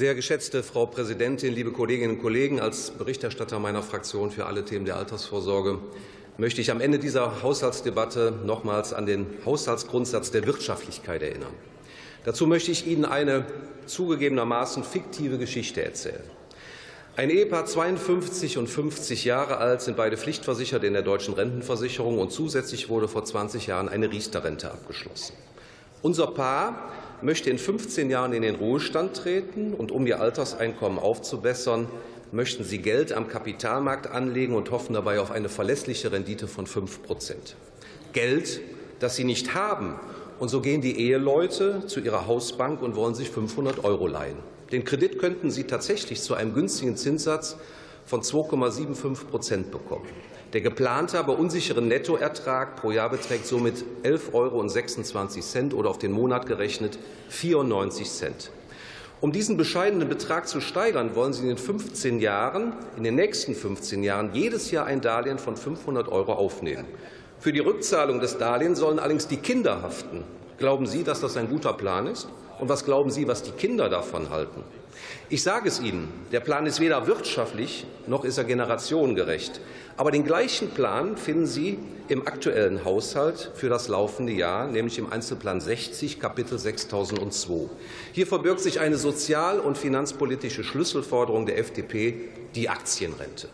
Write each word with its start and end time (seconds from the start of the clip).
Sehr 0.00 0.14
geschätzte 0.14 0.62
Frau 0.62 0.86
Präsidentin, 0.86 1.52
liebe 1.52 1.72
Kolleginnen 1.72 2.16
und 2.16 2.22
Kollegen! 2.22 2.58
Als 2.58 2.90
Berichterstatter 2.90 3.58
meiner 3.58 3.82
Fraktion 3.82 4.30
für 4.30 4.46
alle 4.46 4.64
Themen 4.64 4.86
der 4.86 4.96
Altersvorsorge 4.96 5.78
möchte 6.38 6.62
ich 6.62 6.70
am 6.70 6.80
Ende 6.80 6.98
dieser 6.98 7.42
Haushaltsdebatte 7.42 8.32
nochmals 8.46 8.94
an 8.94 9.04
den 9.04 9.26
Haushaltsgrundsatz 9.44 10.30
der 10.30 10.46
Wirtschaftlichkeit 10.46 11.20
erinnern. 11.20 11.52
Dazu 12.24 12.46
möchte 12.46 12.70
ich 12.70 12.86
Ihnen 12.86 13.04
eine 13.04 13.44
zugegebenermaßen 13.84 14.84
fiktive 14.84 15.36
Geschichte 15.36 15.84
erzählen. 15.84 16.24
Ein 17.16 17.28
Ehepaar, 17.28 17.66
52 17.66 18.56
und 18.56 18.68
50 18.68 19.26
Jahre 19.26 19.58
alt, 19.58 19.82
sind 19.82 19.98
beide 19.98 20.16
pflichtversichert 20.16 20.82
in 20.84 20.94
der 20.94 21.02
deutschen 21.02 21.34
Rentenversicherung 21.34 22.18
und 22.18 22.32
zusätzlich 22.32 22.88
wurde 22.88 23.08
vor 23.08 23.26
20 23.26 23.66
Jahren 23.66 23.90
eine 23.90 24.10
Riester-Rente 24.10 24.70
abgeschlossen. 24.70 25.34
Unser 26.02 26.28
Paar 26.28 26.90
möchte 27.20 27.50
in 27.50 27.58
15 27.58 28.08
Jahren 28.08 28.32
in 28.32 28.40
den 28.40 28.54
Ruhestand 28.54 29.14
treten 29.14 29.74
und 29.74 29.92
um 29.92 30.06
ihr 30.06 30.20
Alterseinkommen 30.20 30.98
aufzubessern, 30.98 31.88
möchten 32.32 32.64
sie 32.64 32.78
Geld 32.78 33.12
am 33.12 33.28
Kapitalmarkt 33.28 34.06
anlegen 34.06 34.54
und 34.54 34.70
hoffen 34.70 34.94
dabei 34.94 35.20
auf 35.20 35.30
eine 35.30 35.50
verlässliche 35.50 36.10
Rendite 36.10 36.48
von 36.48 36.66
5 36.66 37.02
Prozent. 37.02 37.54
Geld, 38.14 38.60
das 38.98 39.16
sie 39.16 39.24
nicht 39.24 39.54
haben. 39.54 39.96
Und 40.38 40.48
so 40.48 40.62
gehen 40.62 40.80
die 40.80 40.98
Eheleute 40.98 41.86
zu 41.86 42.00
ihrer 42.00 42.26
Hausbank 42.26 42.80
und 42.80 42.96
wollen 42.96 43.14
sich 43.14 43.28
500 43.28 43.84
Euro 43.84 44.06
leihen. 44.06 44.38
Den 44.72 44.84
Kredit 44.84 45.18
könnten 45.18 45.50
sie 45.50 45.64
tatsächlich 45.64 46.22
zu 46.22 46.32
einem 46.32 46.54
günstigen 46.54 46.96
Zinssatz 46.96 47.56
von 48.04 48.22
2,75 48.22 49.26
Prozent 49.26 49.70
bekommen. 49.70 50.06
Der 50.52 50.60
geplante, 50.60 51.18
aber 51.18 51.38
unsichere 51.38 51.80
Nettoertrag 51.80 52.76
pro 52.76 52.90
Jahr 52.90 53.08
beträgt 53.08 53.46
somit 53.46 53.84
11,26 54.02 55.64
Euro 55.64 55.78
oder 55.78 55.90
auf 55.90 55.98
den 55.98 56.10
Monat 56.10 56.46
gerechnet 56.46 56.98
94 57.28 58.10
Cent. 58.10 58.50
Um 59.20 59.32
diesen 59.32 59.56
bescheidenen 59.56 60.08
Betrag 60.08 60.48
zu 60.48 60.60
steigern, 60.60 61.14
wollen 61.14 61.34
Sie 61.34 61.42
in 61.42 61.48
den 61.48 61.58
15 61.58 62.20
Jahren, 62.20 62.72
in 62.96 63.04
den 63.04 63.14
nächsten 63.14 63.54
15 63.54 64.02
Jahren 64.02 64.30
jedes 64.32 64.70
Jahr 64.70 64.86
ein 64.86 65.02
Darlehen 65.02 65.38
von 65.38 65.56
500 65.56 66.08
Euro 66.08 66.32
aufnehmen. 66.32 66.86
Für 67.38 67.52
die 67.52 67.60
Rückzahlung 67.60 68.20
des 68.20 68.38
Darlehens 68.38 68.78
sollen 68.78 68.98
allerdings 68.98 69.28
die 69.28 69.36
Kinder 69.36 69.82
haften. 69.82 70.24
Glauben 70.60 70.84
Sie, 70.84 71.04
dass 71.04 71.22
das 71.22 71.38
ein 71.38 71.48
guter 71.48 71.72
Plan 71.72 72.06
ist? 72.06 72.28
Und 72.58 72.68
was 72.68 72.84
glauben 72.84 73.10
Sie, 73.10 73.26
was 73.26 73.42
die 73.42 73.50
Kinder 73.50 73.88
davon 73.88 74.28
halten? 74.28 74.62
Ich 75.30 75.42
sage 75.42 75.66
es 75.66 75.80
Ihnen, 75.80 76.12
der 76.32 76.40
Plan 76.40 76.66
ist 76.66 76.80
weder 76.80 77.06
wirtschaftlich 77.06 77.86
noch 78.06 78.26
ist 78.26 78.36
er 78.36 78.44
generationengerecht. 78.44 79.58
Aber 79.96 80.10
den 80.10 80.22
gleichen 80.22 80.68
Plan 80.68 81.16
finden 81.16 81.46
Sie 81.46 81.78
im 82.08 82.26
aktuellen 82.26 82.84
Haushalt 82.84 83.52
für 83.54 83.70
das 83.70 83.88
laufende 83.88 84.32
Jahr, 84.32 84.66
nämlich 84.66 84.98
im 84.98 85.10
Einzelplan 85.10 85.62
60, 85.62 86.20
Kapitel 86.20 86.58
6002. 86.58 87.70
Hier 88.12 88.26
verbirgt 88.26 88.60
sich 88.60 88.80
eine 88.80 88.98
sozial- 88.98 89.60
und 89.60 89.78
finanzpolitische 89.78 90.62
Schlüsselforderung 90.62 91.46
der 91.46 91.56
FDP, 91.56 92.28
die 92.54 92.68
Aktienrente. 92.68 93.48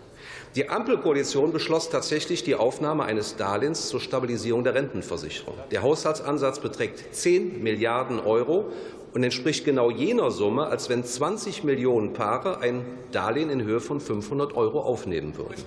Die 0.55 0.69
Ampelkoalition 0.69 1.53
beschloss 1.53 1.91
tatsächlich 1.91 2.43
die 2.45 2.55
Aufnahme 2.55 3.05
eines 3.05 3.37
Darlehens 3.37 3.89
zur 3.89 4.01
Stabilisierung 4.01 4.65
der 4.65 4.75
Rentenversicherung. 4.75 5.55
Der 5.71 5.83
Haushaltsansatz 5.83 6.61
beträgt 6.61 7.15
10 7.15 7.63
Milliarden 7.63 8.21
Euro 8.21 8.73
und 9.13 9.23
entspricht 9.23 9.65
genau 9.65 9.91
jener 9.91 10.31
Summe, 10.31 10.67
als 10.67 10.89
wenn 10.89 11.05
20 11.05 11.65
Millionen 11.65 12.13
Paare 12.13 12.59
ein 12.61 12.85
Darlehen 13.13 13.51
in 13.51 13.65
Höhe 13.65 13.81
von 13.81 14.01
500 14.01 14.55
Euro 14.55 14.81
aufnehmen 14.81 15.37
würden. 15.37 15.63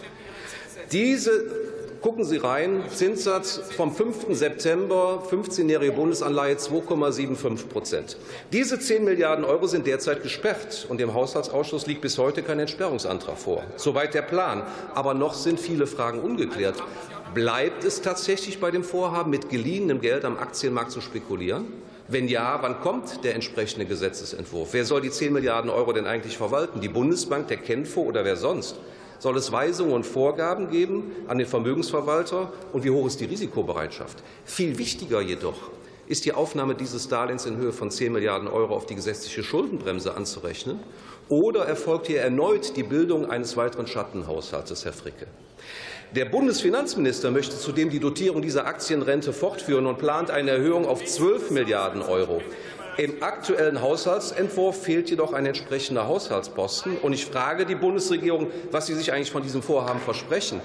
Diese 0.92 1.32
Gucken 2.02 2.24
Sie 2.24 2.38
rein, 2.38 2.84
Zinssatz 2.94 3.60
vom 3.76 3.94
5. 3.94 4.28
September, 4.30 5.22
15-jährige 5.30 5.92
Bundesanleihe 5.92 6.56
2,75 6.56 7.68
Prozent. 7.68 8.18
Diese 8.54 8.80
10 8.80 9.04
Milliarden 9.04 9.44
Euro 9.44 9.68
sind 9.68 9.86
derzeit 9.86 10.24
gesperrt, 10.24 10.86
und 10.88 11.02
im 11.02 11.14
Haushaltsausschuss 11.14 11.88
liegt 11.88 12.00
bis 12.00 12.18
heute 12.18 12.42
kein 12.42 12.60
Entsperrungsantrag 12.60 13.38
vor. 13.38 13.64
Soweit 13.76 14.14
der 14.14 14.22
Plan. 14.22 14.64
Aber 14.96 15.14
noch 15.14 15.34
sind 15.34 15.60
viele 15.60 15.88
Fragen 15.88 16.20
ungeklärt. 16.20 16.82
Bleibt 17.34 17.84
es 17.84 18.02
tatsächlich 18.02 18.62
bei 18.62 18.72
dem 18.72 18.86
Vorhaben, 18.86 19.30
mit 19.30 19.50
geliehenem 19.50 20.00
Geld 20.00 20.24
am 20.24 20.38
Aktienmarkt 20.38 20.92
zu 20.92 21.02
spekulieren? 21.02 21.66
Wenn 22.12 22.28
ja, 22.28 22.58
wann 22.64 22.82
kommt 22.82 23.24
der 23.24 23.36
entsprechende 23.36 23.86
Gesetzentwurf? 23.86 24.70
Wer 24.74 24.84
soll 24.84 25.02
die 25.02 25.12
10 25.12 25.32
Milliarden 25.32 25.70
Euro 25.70 25.94
denn 25.94 26.08
eigentlich 26.08 26.38
verwalten? 26.38 26.82
Die 26.82 26.88
Bundesbank, 26.88 27.50
der 27.50 27.58
Kenfo 27.58 28.02
oder 28.02 28.26
wer 28.26 28.36
sonst? 28.36 28.78
Soll 29.20 29.38
es 29.38 29.52
Weisungen 29.52 29.94
und 29.94 30.08
Vorgaben 30.08 30.72
geben 30.72 31.12
an 31.28 31.38
den 31.38 31.46
Vermögensverwalter? 31.46 32.52
Und 32.74 32.84
wie 32.84 32.90
hoch 32.90 33.06
ist 33.06 33.20
die 33.20 33.26
Risikobereitschaft? 33.26 34.24
Viel 34.44 34.80
wichtiger 34.80 35.22
jedoch 35.22 35.70
ist 36.10 36.26
die 36.26 36.34
Aufnahme 36.34 36.74
dieses 36.74 37.08
Darlehens 37.08 37.46
in 37.46 37.58
Höhe 37.58 37.72
von 37.72 37.92
10 37.92 38.12
Milliarden 38.12 38.48
Euro 38.48 38.76
auf 38.76 38.88
die 38.88 38.96
gesetzliche 38.96 39.44
Schuldenbremse 39.44 40.16
anzurechnen? 40.16 40.80
Oder 41.30 41.66
erfolgt 41.66 42.08
hier 42.08 42.22
erneut 42.22 42.76
die 42.76 42.84
Bildung 42.84 43.30
eines 43.30 43.56
weiteren 43.56 43.86
Schattenhaushalts, 43.86 44.84
Herr 44.84 44.94
Fricke? 44.94 45.28
Der 46.16 46.26
Bundesfinanzminister 46.26 47.30
möchte 47.30 47.56
zudem 47.56 47.92
die 47.92 48.00
Dotierung 48.00 48.42
dieser 48.42 48.66
Aktienrente 48.66 49.32
fortführen 49.34 49.86
und 49.86 50.00
plant 50.00 50.32
eine 50.32 50.50
Erhöhung 50.50 50.88
auf 50.88 51.06
12 51.06 51.52
Milliarden 51.52 52.02
Euro. 52.02 52.42
Im 52.98 53.22
aktuellen 53.22 53.80
Haushaltsentwurf 53.80 54.82
fehlt 54.82 55.12
jedoch 55.12 55.34
ein 55.34 55.46
entsprechender 55.46 56.08
Haushaltsposten. 56.08 56.98
Und 56.98 57.14
ich 57.14 57.28
frage 57.28 57.68
die 57.68 57.76
Bundesregierung, 57.76 58.48
was 58.72 58.88
sie 58.88 58.96
sich 58.96 59.14
eigentlich 59.14 59.32
von 59.32 59.44
diesem 59.44 59.62
Vorhaben 59.62 60.00
versprechen. 60.00 60.60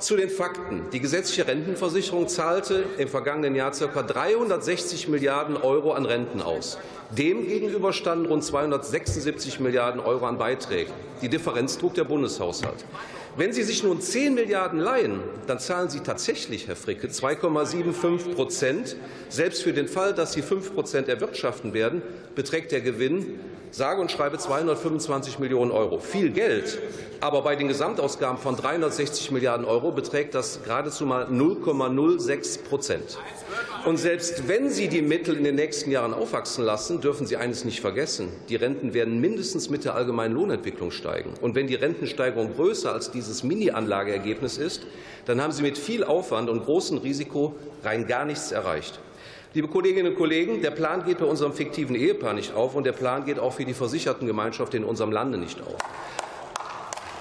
Zu 0.00 0.16
den 0.16 0.30
Fakten. 0.30 0.84
Die 0.94 1.00
gesetzliche 1.00 1.46
Rentenversicherung 1.46 2.26
zahlte 2.26 2.84
im 2.96 3.06
vergangenen 3.06 3.54
Jahr 3.54 3.70
ca. 3.72 4.02
360 4.02 5.08
Milliarden 5.08 5.58
Euro 5.58 5.92
an 5.92 6.06
Renten 6.06 6.40
aus. 6.40 6.78
Demgegenüber 7.10 7.92
standen 7.92 8.24
rund 8.24 8.42
276 8.42 9.60
Milliarden 9.60 10.00
Euro 10.00 10.24
an 10.24 10.38
Beiträgen. 10.38 10.92
Die 11.20 11.28
Differenz 11.28 11.76
trug 11.76 11.92
der 11.92 12.04
Bundeshaushalt. 12.04 12.86
Wenn 13.36 13.52
Sie 13.52 13.62
sich 13.62 13.82
nun 13.82 14.00
10 14.00 14.34
Milliarden 14.34 14.80
leihen, 14.80 15.20
dann 15.46 15.58
zahlen 15.58 15.90
Sie 15.90 16.00
tatsächlich, 16.00 16.66
Herr 16.66 16.76
Fricke, 16.76 17.08
2,75 17.08 18.34
Prozent. 18.34 18.96
Selbst 19.28 19.62
für 19.62 19.74
den 19.74 19.86
Fall, 19.86 20.14
dass 20.14 20.32
Sie 20.32 20.40
5 20.40 20.74
Prozent 20.74 21.08
erwirtschaften 21.08 21.74
werden, 21.74 22.00
beträgt 22.34 22.72
der 22.72 22.80
Gewinn 22.80 23.38
sage 23.70 24.00
und 24.00 24.10
schreibe 24.10 24.38
225 24.38 25.38
Millionen 25.38 25.70
Euro. 25.70 25.98
Viel 25.98 26.30
Geld. 26.30 26.78
Aber 27.20 27.42
bei 27.42 27.54
den 27.56 27.68
Gesamtausgaben 27.68 28.38
von 28.38 28.56
360 28.56 29.30
Milliarden 29.30 29.66
Euro 29.66 29.92
beträgt 29.92 30.34
das 30.34 30.62
geradezu 30.62 31.04
mal 31.06 31.26
0,06 31.26 32.62
Prozent. 32.64 33.18
Und 33.84 33.98
selbst 33.98 34.48
wenn 34.48 34.70
Sie 34.70 34.88
die 34.88 35.02
Mittel 35.02 35.36
in 35.36 35.44
den 35.44 35.54
nächsten 35.54 35.90
Jahren 35.90 36.14
aufwachsen 36.14 36.64
lassen, 36.64 37.00
dürfen 37.00 37.26
Sie 37.26 37.36
eines 37.36 37.64
nicht 37.64 37.80
vergessen. 37.80 38.28
Die 38.48 38.56
Renten 38.56 38.94
werden 38.94 39.20
mindestens 39.20 39.70
mit 39.70 39.84
der 39.84 39.94
allgemeinen 39.94 40.34
Lohnentwicklung 40.34 40.90
steigen. 40.90 41.32
Und 41.40 41.54
wenn 41.54 41.66
die 41.66 41.74
Rentensteigerung 41.74 42.54
größer 42.54 42.92
als 42.92 43.10
dieses 43.10 43.42
Mini-Anlageergebnis 43.42 44.58
ist, 44.58 44.86
dann 45.26 45.40
haben 45.40 45.52
Sie 45.52 45.62
mit 45.62 45.78
viel 45.78 46.04
Aufwand 46.04 46.50
und 46.50 46.64
großem 46.64 46.98
Risiko 46.98 47.54
rein 47.82 48.06
gar 48.06 48.24
nichts 48.24 48.52
erreicht. 48.52 49.00
Liebe 49.52 49.66
Kolleginnen 49.66 50.12
und 50.12 50.16
Kollegen, 50.16 50.62
der 50.62 50.70
Plan 50.70 51.04
geht 51.04 51.18
bei 51.18 51.24
unserem 51.24 51.52
fiktiven 51.52 51.96
Ehepaar 51.96 52.34
nicht 52.34 52.54
auf, 52.54 52.76
und 52.76 52.84
der 52.84 52.92
Plan 52.92 53.24
geht 53.24 53.40
auch 53.40 53.52
für 53.52 53.64
die 53.64 53.74
Versichertengemeinschaft 53.74 54.74
in 54.74 54.84
unserem 54.84 55.10
Lande 55.10 55.38
nicht 55.38 55.60
auf. 55.60 55.76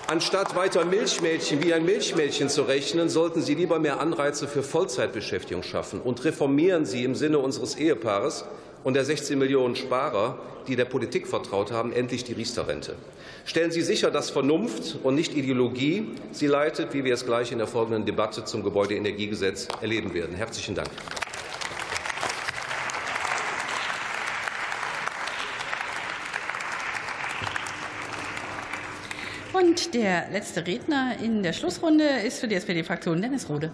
Anstatt 0.06 0.56
weiter 0.56 0.86
Milchmädchen 0.86 1.64
wie 1.64 1.74
ein 1.74 1.86
Milchmädchen 1.86 2.50
zu 2.50 2.64
rechnen, 2.64 3.10
sollten 3.10 3.42
Sie 3.42 3.56
lieber 3.56 3.80
mehr 3.80 4.00
Anreize 4.00 4.48
für 4.48 4.62
Vollzeitbeschäftigung 4.62 5.64
schaffen 5.64 6.02
und 6.02 6.24
reformieren 6.24 6.86
Sie 6.86 7.04
im 7.04 7.16
Sinne 7.16 7.40
unseres 7.40 7.76
Ehepaares 7.76 8.46
und 8.84 8.94
der 8.94 9.06
16 9.06 9.38
Millionen 9.40 9.76
Sparer, 9.76 10.38
die 10.68 10.76
der 10.76 10.86
Politik 10.86 11.26
vertraut 11.26 11.72
haben, 11.72 11.92
endlich 11.92 12.26
die 12.26 12.34
Riester-Rente. 12.34 12.94
Stellen 13.46 13.72
Sie 13.72 13.82
sicher, 13.82 14.12
dass 14.12 14.30
Vernunft 14.30 15.00
und 15.02 15.16
nicht 15.16 15.36
Ideologie 15.36 16.12
Sie 16.32 16.46
leitet, 16.46 16.94
wie 16.94 17.04
wir 17.04 17.16
es 17.16 17.26
gleich 17.26 17.52
in 17.52 17.58
der 17.58 17.68
folgenden 17.68 18.06
Debatte 18.06 18.46
zum 18.46 18.64
Gebäudeenergiegesetz 18.64 19.68
erleben 19.82 20.14
werden. 20.14 20.36
Herzlichen 20.36 20.76
Dank. 20.76 20.90
Und 29.52 29.94
der 29.96 30.30
letzte 30.32 30.68
Redner 30.68 31.16
in 31.24 31.42
der 31.42 31.54
Schlussrunde 31.54 32.04
ist 32.26 32.40
für 32.40 32.48
die 32.48 32.56
SPD-Fraktion 32.56 33.22
Dennis 33.22 33.50
Rode. 33.50 33.72